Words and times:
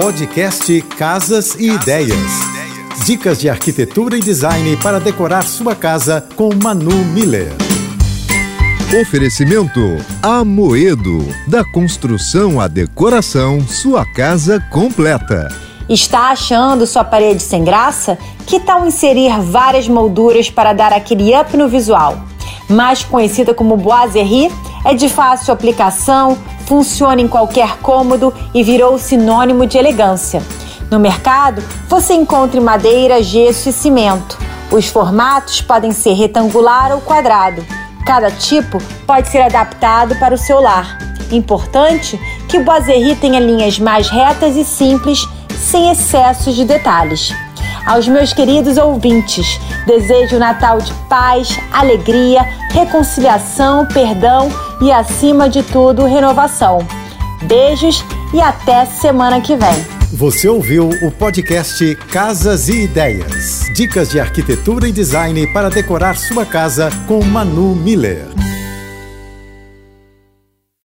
Podcast 0.00 0.80
Casas 0.96 1.54
e 1.56 1.72
Ideias. 1.72 2.16
Dicas 3.04 3.38
de 3.38 3.50
arquitetura 3.50 4.16
e 4.16 4.20
design 4.20 4.74
para 4.78 4.98
decorar 4.98 5.42
sua 5.42 5.74
casa 5.74 6.26
com 6.36 6.48
Manu 6.54 7.04
Miller. 7.12 7.52
Oferecimento 8.98 9.78
Amoedo. 10.22 11.18
Da 11.46 11.62
construção 11.66 12.58
à 12.58 12.66
decoração, 12.66 13.60
sua 13.60 14.06
casa 14.06 14.58
completa. 14.70 15.54
Está 15.86 16.30
achando 16.30 16.86
sua 16.86 17.04
parede 17.04 17.42
sem 17.42 17.62
graça? 17.62 18.16
Que 18.46 18.58
tal 18.58 18.86
inserir 18.86 19.38
várias 19.42 19.86
molduras 19.86 20.48
para 20.48 20.72
dar 20.72 20.94
aquele 20.94 21.38
up 21.38 21.54
no 21.58 21.68
visual? 21.68 22.24
Mais 22.70 23.04
conhecida 23.04 23.52
como 23.52 23.76
boiserie, 23.76 24.50
é 24.82 24.94
de 24.94 25.10
fácil 25.10 25.52
aplicação, 25.52 26.38
funciona 26.70 27.20
em 27.20 27.26
qualquer 27.26 27.78
cômodo 27.78 28.32
e 28.54 28.62
virou 28.62 28.96
sinônimo 28.96 29.66
de 29.66 29.76
elegância. 29.76 30.40
No 30.88 31.00
mercado, 31.00 31.60
você 31.88 32.14
encontra 32.14 32.60
madeira, 32.60 33.20
gesso 33.20 33.70
e 33.70 33.72
cimento. 33.72 34.38
Os 34.70 34.86
formatos 34.86 35.60
podem 35.60 35.90
ser 35.90 36.12
retangular 36.12 36.92
ou 36.92 37.00
quadrado. 37.00 37.66
Cada 38.06 38.30
tipo 38.30 38.78
pode 39.04 39.28
ser 39.30 39.40
adaptado 39.40 40.14
para 40.20 40.32
o 40.32 40.38
seu 40.38 40.60
lar. 40.60 40.96
Importante 41.32 42.16
que 42.48 42.58
o 42.58 42.64
boiserie 42.64 43.16
tenha 43.16 43.40
linhas 43.40 43.80
mais 43.80 44.08
retas 44.08 44.54
e 44.54 44.64
simples, 44.64 45.26
sem 45.58 45.90
excessos 45.90 46.54
de 46.54 46.64
detalhes. 46.64 47.34
Aos 47.86 48.06
meus 48.06 48.32
queridos 48.32 48.76
ouvintes, 48.76 49.60
desejo 49.86 50.36
um 50.36 50.38
Natal 50.38 50.78
de 50.78 50.92
paz, 51.08 51.58
alegria, 51.72 52.42
reconciliação, 52.70 53.86
perdão 53.86 54.50
e, 54.80 54.92
acima 54.92 55.48
de 55.48 55.62
tudo, 55.62 56.04
renovação. 56.04 56.86
Beijos 57.42 58.04
e 58.32 58.40
até 58.40 58.84
semana 58.84 59.40
que 59.40 59.56
vem. 59.56 60.00
Você 60.12 60.48
ouviu 60.48 60.88
o 61.02 61.10
podcast 61.10 61.94
Casas 62.10 62.68
e 62.68 62.82
Ideias. 62.82 63.70
Dicas 63.74 64.10
de 64.10 64.18
arquitetura 64.18 64.88
e 64.88 64.92
design 64.92 65.46
para 65.52 65.70
decorar 65.70 66.16
sua 66.16 66.44
casa 66.44 66.90
com 67.06 67.24
Manu 67.24 67.76
Miller. 67.76 68.39